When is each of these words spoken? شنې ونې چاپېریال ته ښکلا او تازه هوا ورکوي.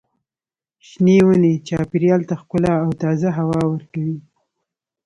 شنې 0.87 1.17
ونې 1.25 1.53
چاپېریال 1.67 2.21
ته 2.29 2.35
ښکلا 2.41 2.73
او 2.83 2.89
تازه 3.01 3.29
هوا 3.37 3.61
ورکوي. 3.71 4.17